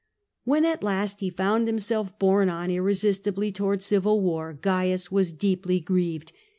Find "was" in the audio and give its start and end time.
5.11-5.31